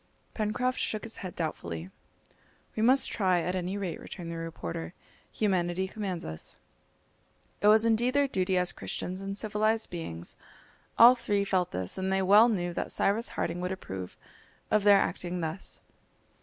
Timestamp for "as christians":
8.57-9.21